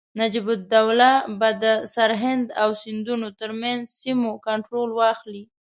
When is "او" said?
2.61-2.69